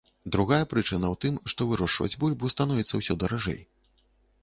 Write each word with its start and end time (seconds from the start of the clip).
Другая 0.35 0.57
прычына 0.71 1.05
ў 1.11 1.15
тым, 1.27 1.37
што 1.53 1.69
вырошчваць 1.73 2.11
бульбу 2.25 2.53
становіцца 2.57 2.93
ўсё 3.05 3.21
даражэй. 3.25 3.65